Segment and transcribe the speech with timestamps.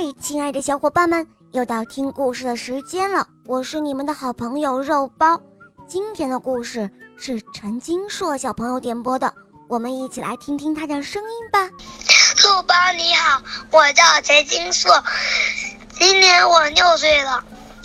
[0.00, 3.26] 嗨，亲爱的小伙伴们，又到听故事的时间了。
[3.46, 5.40] 我是你们的好朋友肉包。
[5.88, 9.34] 今天的故事是陈金硕小朋友点播的，
[9.66, 11.68] 我们一起来听听他的声音吧。
[12.44, 13.42] 肉包你好，
[13.72, 15.02] 我叫陈金硕，
[15.98, 17.42] 今年我六岁了，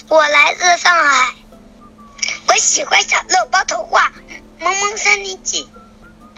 [0.07, 1.33] 我来自上海。
[2.47, 4.13] 我喜欢小肉包童话
[4.63, 5.63] 《萌萌森林记》，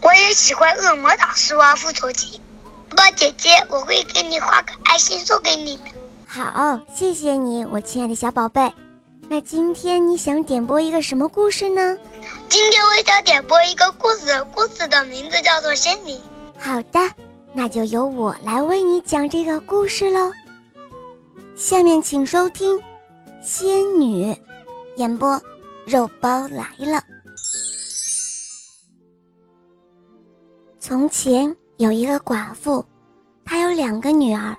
[0.01, 2.37] 我也喜欢《恶魔岛狮王复仇记》。
[2.95, 5.77] 肉包姐姐，我会给你画个爱心送给你。
[6.25, 8.71] 好，谢谢你，我亲爱的小宝贝。
[9.27, 11.97] 那今天你想点播一个什么故事呢？
[12.47, 16.11] 今天我想点播一个故事，故事的名字叫做《仙女》。
[16.57, 16.99] 好的，
[17.51, 20.31] 那就由我来为你讲这个故事喽。
[21.57, 22.77] 下面请收听
[23.43, 24.31] 《仙女》，
[24.95, 25.41] 演播
[25.85, 27.03] 肉包来了。
[30.79, 31.53] 从前。
[31.77, 32.83] 有一个寡妇，
[33.43, 34.55] 她有两个女儿，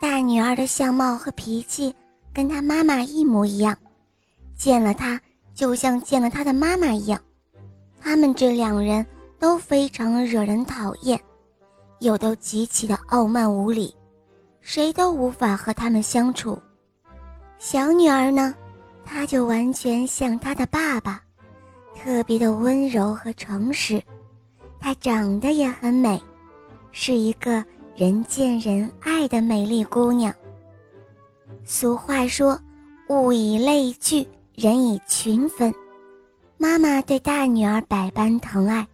[0.00, 1.94] 大女儿的相貌和脾气
[2.34, 3.76] 跟她妈妈一模一样，
[4.56, 5.20] 见了她
[5.54, 7.20] 就像见了她的妈妈一样。
[8.00, 9.06] 他们这两人
[9.38, 11.20] 都非常惹人讨厌，
[12.00, 13.94] 又都极其的傲慢无礼，
[14.60, 16.60] 谁都无法和他们相处。
[17.58, 18.52] 小女儿呢，
[19.04, 21.22] 她就完全像她的爸爸，
[21.94, 24.02] 特别的温柔和诚实，
[24.80, 26.20] 她长得也很美。
[26.92, 27.64] 是一个
[27.96, 30.34] 人见人爱的美丽姑娘。
[31.64, 32.58] 俗话说
[33.08, 35.72] ：“物以类聚，人以群分。”
[36.58, 38.86] 妈妈对大女儿百般疼爱，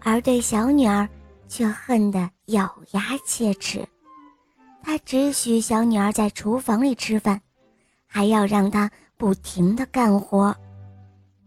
[0.00, 1.08] 而对小女儿
[1.48, 3.86] 却恨得咬牙切齿。
[4.82, 7.40] 她只许小女儿在厨房里吃饭，
[8.06, 10.54] 还要让她不停地干活。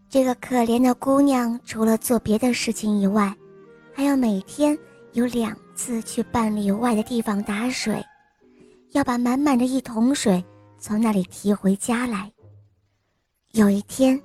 [0.08, 3.34] 这个可怜的姑娘，除了做别的事情以外，
[3.94, 4.76] 还要每天
[5.12, 5.56] 有两。
[5.74, 8.04] 次去半里外的地方打水，
[8.92, 10.44] 要把满满的一桶水
[10.78, 12.30] 从那里提回家来。
[13.52, 14.20] 有一天，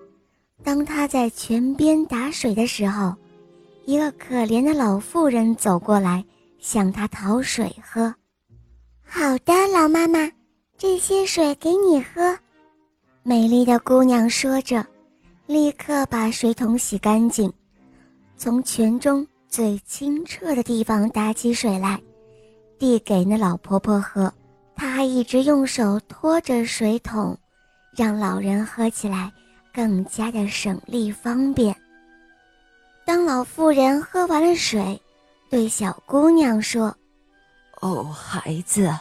[0.63, 3.15] 当他在泉边打水的时候，
[3.85, 6.23] 一个可怜的老妇人走过来
[6.59, 8.13] 向他讨水喝。
[9.03, 10.29] 好的，老妈妈，
[10.77, 12.37] 这些水给你喝。
[13.23, 14.85] 美丽的姑娘说着，
[15.45, 17.51] 立刻把水桶洗干净，
[18.37, 19.25] 从泉中。
[19.49, 21.99] 最清澈的地方打起水来，
[22.77, 24.31] 递给那老婆婆喝。
[24.75, 27.35] 她还一直用手托着水桶，
[27.95, 29.31] 让老人喝起来
[29.73, 31.75] 更加的省力方便。
[33.05, 35.01] 当老妇人喝完了水，
[35.49, 36.95] 对小姑娘说
[37.81, 38.93] ：“哦，孩子，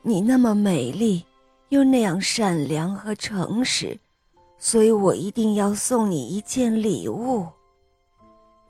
[0.00, 1.26] 你那么美丽，
[1.70, 3.98] 又那样善良和诚实，
[4.58, 7.46] 所以我一定要送你一件礼物。”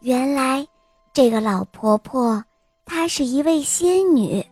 [0.01, 0.67] 原来。
[1.17, 2.45] 这个老婆婆，
[2.85, 4.45] 她是一位仙女，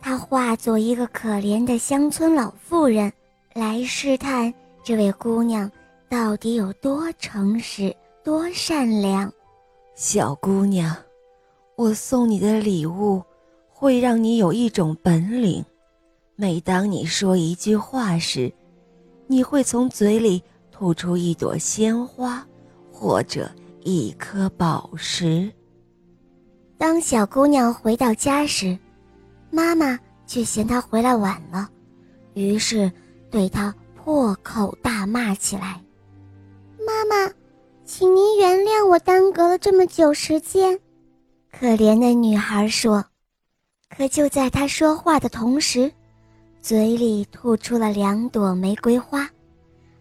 [0.00, 3.12] 她化作一个可怜的乡村老妇人，
[3.52, 5.70] 来试探这位姑娘
[6.08, 7.94] 到底有多诚实、
[8.24, 9.30] 多善良。
[9.94, 10.96] 小姑娘，
[11.76, 13.22] 我送你的礼物
[13.68, 15.62] 会让你有一种本领，
[16.34, 18.50] 每当你说一句话时，
[19.26, 20.42] 你会从嘴里
[20.72, 22.42] 吐出一朵鲜花，
[22.90, 23.50] 或者
[23.82, 25.52] 一颗宝石。
[26.86, 28.78] 当小姑娘回到家时，
[29.50, 31.66] 妈妈却嫌她回来晚了，
[32.34, 32.92] 于是
[33.30, 35.80] 对她破口大骂起来。
[36.86, 37.32] 妈妈，
[37.86, 40.78] 请您原谅我耽搁了这么久时间。
[41.50, 43.02] 可怜的女孩说。
[43.88, 45.90] 可就在她说话的同时，
[46.60, 49.26] 嘴里吐出了两朵玫瑰花，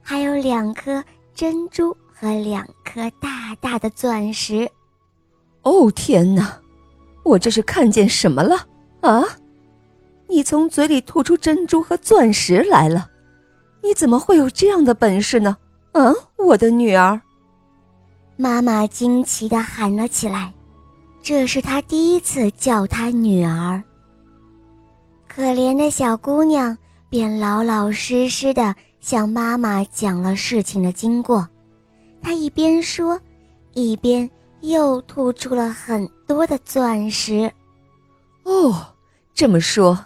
[0.01, 1.01] 还有两颗
[1.33, 4.69] 珍珠和两颗大大的钻石。
[5.61, 6.59] 哦，天哪！
[7.23, 8.67] 我这是看见什么了
[9.01, 9.23] 啊？
[10.27, 13.09] 你从嘴里吐出珍珠和钻石来了，
[13.83, 15.57] 你怎么会有这样的本事呢？
[15.91, 17.21] 啊，我的女儿。
[18.35, 20.51] 妈妈惊奇地喊了起来，
[21.21, 23.83] 这是她第一次叫她女儿。
[25.27, 26.75] 可怜的小姑娘
[27.09, 31.47] 便老老实实地向妈妈讲了事情的经过，
[32.21, 33.19] 她一边说，
[33.73, 34.29] 一边。
[34.63, 37.51] 又吐出了很多的钻石，
[38.43, 38.73] 哦，
[39.33, 40.05] 这么说，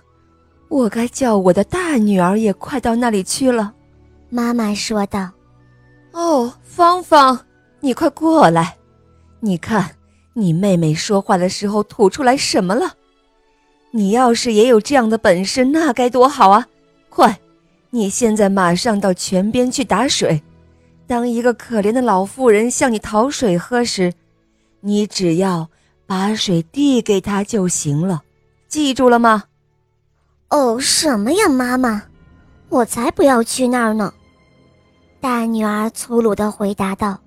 [0.68, 3.72] 我该叫我的大女儿也快到那里去了。
[4.30, 5.30] 妈妈说道
[6.12, 7.40] ：“哦，芳芳，
[7.82, 8.76] 你快过来，
[9.42, 9.92] 你看
[10.34, 12.94] 你妹妹说话的时候吐出来什么了？
[13.92, 16.66] 你要是也有这样的本事，那该多好啊！
[17.10, 17.40] 快，
[17.92, 20.42] 你现在马上到泉边去打水。
[21.06, 24.12] 当一个可怜的老妇人向你讨水喝时。”
[24.80, 25.70] 你只要
[26.06, 28.24] 把水递给他就行了，
[28.68, 29.44] 记住了吗？
[30.50, 32.04] 哦，什么呀，妈妈，
[32.70, 34.14] 我才不要去那儿呢！
[35.20, 37.20] 大女儿粗鲁的回答道：“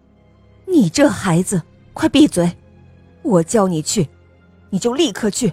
[0.65, 1.61] 你这孩子，
[1.93, 2.51] 快闭嘴！
[3.23, 4.09] 我叫你去，
[4.71, 5.53] 你就立刻去。”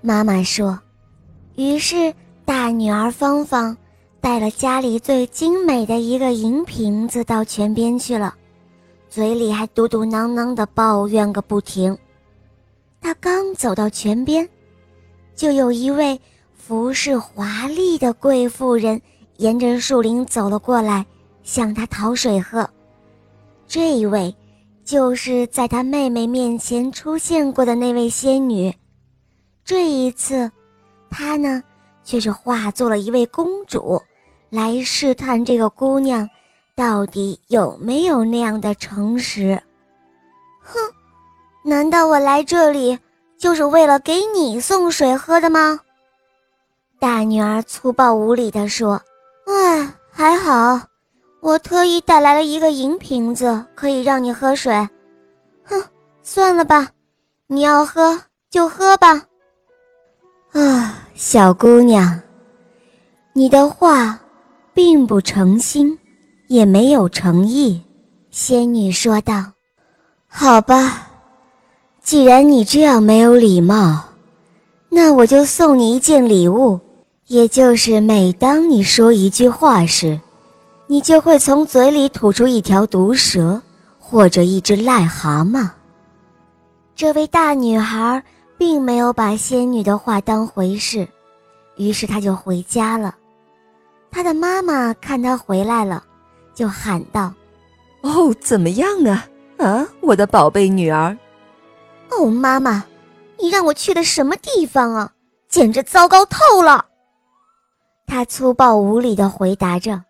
[0.00, 0.78] 妈妈说。
[1.56, 2.14] 于是，
[2.44, 3.76] 大女儿芳芳
[4.20, 8.34] 带了家里最精美的一个银瓶子到泉边去了，
[9.08, 11.96] 嘴里还嘟嘟囔囔的抱怨个不停。
[13.00, 14.48] 她刚走到泉边，
[15.34, 16.20] 就有一位
[16.52, 19.00] 服饰华丽的贵妇人
[19.36, 21.06] 沿着树林走了过来，
[21.42, 22.68] 向她讨水喝。
[23.66, 24.34] 这一位，
[24.84, 28.74] 就是在他妹妹面前出现过的那位仙女。
[29.64, 30.50] 这一次。
[31.10, 31.62] 她呢，
[32.04, 33.98] 却是化作了一位公主，
[34.50, 36.28] 来试探这个姑娘，
[36.78, 39.60] 到底有没有那样的诚实。
[40.62, 40.78] 哼，
[41.64, 42.96] 难道我来这里
[43.36, 45.80] 就是为了给你送水喝的吗？
[47.00, 49.02] 大女儿粗暴无礼地说
[49.46, 50.80] ：“哎，还好，
[51.40, 54.72] 我特意带来了一个银瓶子，可以让你喝水。
[55.64, 55.82] 哼，
[56.22, 56.90] 算了吧，
[57.48, 58.20] 你要喝
[58.50, 59.24] 就喝吧。”
[60.54, 62.20] 啊，小姑娘，
[63.32, 64.16] 你的话
[64.72, 65.98] 并不诚心，
[66.48, 67.80] 也没有诚意。”
[68.30, 69.52] 仙女说道。
[70.26, 71.08] “好吧，
[72.02, 74.04] 既然你这样没有礼貌，
[74.88, 76.80] 那我就送你一件礼物，
[77.28, 80.20] 也就是每当你说一句话时，
[80.88, 83.62] 你就会从嘴里吐出一条毒蛇
[83.98, 85.70] 或者一只癞蛤蟆。”
[86.96, 88.22] 这位大女孩。
[88.58, 91.06] 并没有把仙女的话当回事，
[91.76, 93.14] 于是她就回家了。
[94.10, 96.02] 她的妈妈看她回来了，
[96.58, 97.32] 就喊道
[98.02, 99.28] ：“哦，怎么样啊？
[99.58, 101.16] 啊，我的宝贝女儿！
[102.10, 102.84] 哦，妈妈，
[103.38, 105.12] 你让我去的什么地方啊？
[105.48, 106.86] 简直糟糕透了！”
[108.08, 110.02] 他粗暴无礼的回答着。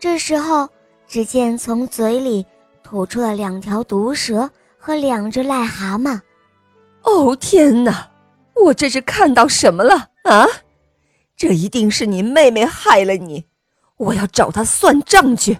[0.00, 0.66] 这时候，
[1.06, 2.46] 只见从嘴里
[2.82, 4.48] 吐出了两条毒蛇
[4.78, 6.18] 和两只癞蛤蟆。
[7.02, 8.08] 哦天哪！
[8.64, 10.46] 我这是看到什么了啊？
[11.36, 13.44] 这一定是你妹妹害了你！
[13.98, 15.58] 我要找她算账去！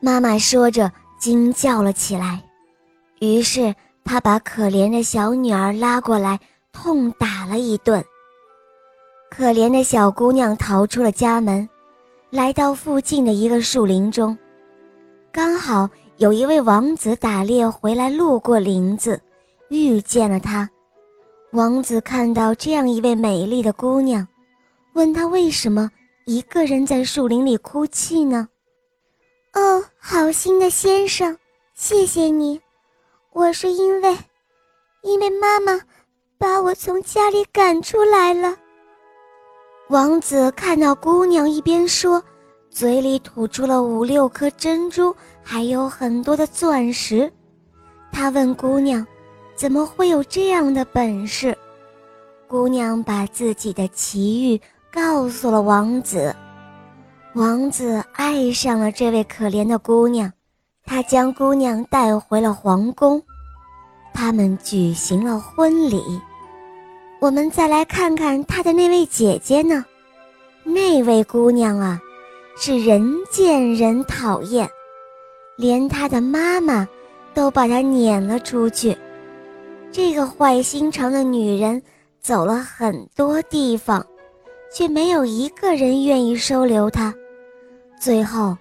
[0.00, 2.42] 妈妈说着惊叫了起来。
[3.20, 3.74] 于是
[4.04, 6.38] 她把可怜的小女儿拉过来，
[6.72, 8.04] 痛打了一顿。
[9.30, 11.68] 可怜的小姑娘逃出了家门，
[12.30, 14.36] 来到附近的一个树林中，
[15.30, 19.20] 刚好有一位王子打猎回来，路过林子。
[19.68, 20.68] 遇见了她，
[21.52, 24.26] 王子看到这样一位美丽的姑娘，
[24.94, 25.88] 问她为什么
[26.30, 28.48] 一个人在树林里哭泣呢？
[29.52, 31.36] 哦，好心的先生，
[31.74, 32.60] 谢谢你。
[33.32, 34.16] 我是因为，
[35.02, 35.80] 因为妈妈
[36.38, 38.56] 把我从家里赶出来了。
[39.88, 42.22] 王子看到姑娘一边说，
[42.70, 45.12] 嘴里吐出了五六颗珍珠，
[45.42, 47.28] 还有很多的钻石，
[48.12, 49.04] 他问姑娘。
[49.56, 51.58] 怎么会有这样的本事？
[52.46, 54.60] 姑娘把自己的奇遇
[54.92, 56.34] 告诉了王子，
[57.34, 60.32] 王子爱上了这位可怜的姑娘，
[60.84, 63.22] 他将姑娘带回了皇宫，
[64.12, 66.02] 他们举行了婚礼。
[67.20, 69.84] 我们再来看看他的那位姐姐呢？
[70.64, 72.00] 那位姑娘啊，
[72.56, 74.68] 是人见人讨厌，
[75.56, 76.88] 连她的妈妈
[77.32, 78.96] 都把她撵了出去。
[79.92, 81.82] 这个坏心肠的女人
[82.20, 84.04] 走了很多地方，
[84.72, 87.14] 却没有一个人愿意收留他。
[88.00, 88.56] 最后，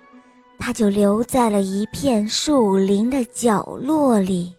[0.57, 4.53] 他就留在了一片树林的角落里。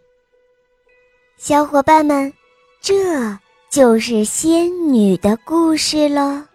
[1.36, 2.32] 小伙伴们，
[2.80, 3.36] 这
[3.70, 6.46] 就是仙女的故事了。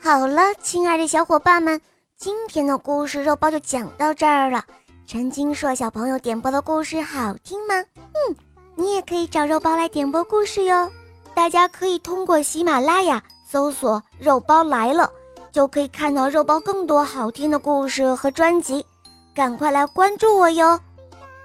[0.00, 1.80] 好了，亲爱的小伙伴们，
[2.16, 4.64] 今天的故事肉包就讲到这儿了。
[5.06, 7.74] 陈金硕小朋友点播的故事好听吗？
[7.96, 8.36] 嗯。
[8.74, 10.88] 你也可以找肉包来点播故事哟，
[11.34, 15.10] 大家可以通过喜马拉雅搜索“肉包来了”，
[15.50, 18.84] 就可以看到肉包更多好听的故事和专辑，
[19.34, 20.78] 赶快来关注我哟！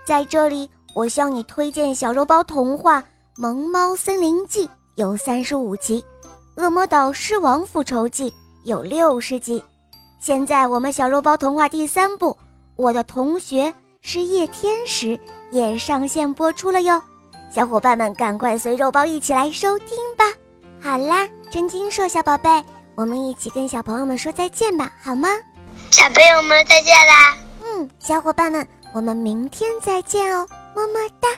[0.06, 3.00] 在这里，我向你推荐小肉包童话
[3.38, 6.04] 《萌猫森林记》，有三十五集，
[6.62, 8.30] 《恶魔岛狮王复仇记》
[8.66, 9.64] 有六十集。
[10.20, 12.32] 现在我们小肉包童话第三部
[12.76, 15.18] 《我的同学是夜天使》
[15.52, 17.02] 也上线播出了哟。
[17.50, 20.26] 小伙伴们，赶快随肉包一起来收听吧！
[20.82, 22.50] 好啦，真金兽小宝贝，
[22.96, 25.30] 我们一起跟小朋友们说再见吧，好吗？
[25.92, 27.38] 小朋友们再见啦！
[27.64, 31.30] 嗯，小伙伴们，我们明天再见哦，么么哒。